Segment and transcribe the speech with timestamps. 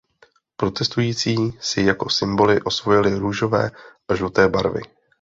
[0.55, 3.71] Protestující si jako symboly osvojili růžové
[4.09, 4.81] a žluté barvy.